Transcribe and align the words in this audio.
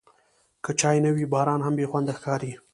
که 0.63 0.71
چای 0.79 0.99
نه 1.05 1.11
وي، 1.15 1.25
باران 1.33 1.59
هم 1.65 1.73
بېخونده 1.79 2.13
ښکاري. 2.17 2.51